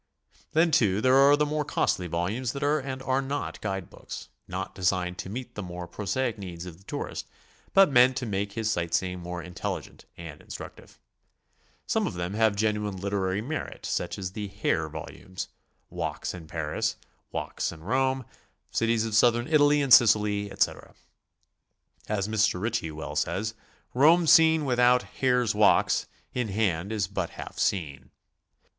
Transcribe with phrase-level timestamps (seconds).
[0.53, 4.29] Then, too, there are the more costly volumes that are and are not guide books,
[4.47, 7.27] not designed to meet the more prosaic needs of the tourist,
[7.75, 10.99] but meant to make his sight seeing more intelligent and instructive.
[11.85, 15.49] Some of them have genuine literary merit, such as the Hare volumes,—
[15.91, 16.95] Walks in Paris,
[17.31, 18.25] Walks in Rome,
[18.71, 20.95] Cities of Southern Italy and Sicily, etc.
[22.09, 22.59] As Mr.
[22.59, 23.53] Ritchie well says,
[23.93, 28.09] Rome seen without "Hare's Walks" in hand is but half seen.